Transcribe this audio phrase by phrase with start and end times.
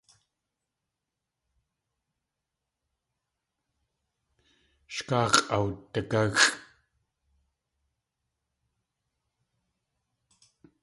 [4.93, 6.41] Sh káa x̲ʼawdigáxʼ.